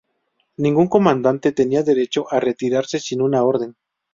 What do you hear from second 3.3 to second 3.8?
orden.